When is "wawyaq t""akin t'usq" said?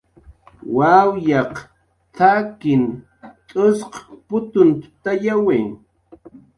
0.75-3.91